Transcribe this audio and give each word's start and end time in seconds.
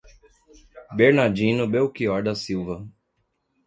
Bernardino 0.97 1.67
Belchior 1.67 2.23
da 2.23 2.33
Silva 2.33 2.83